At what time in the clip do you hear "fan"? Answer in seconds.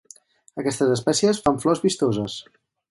1.45-1.63